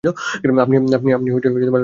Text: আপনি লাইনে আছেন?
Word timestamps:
আপনি 0.63 0.75
লাইনে 0.83 0.97
আছেন? 0.97 1.79